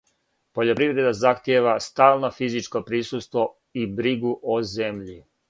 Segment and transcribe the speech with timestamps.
[0.59, 3.45] Пољопривреда захтијева стално физичко присуство
[3.83, 5.17] и бригу о земљи.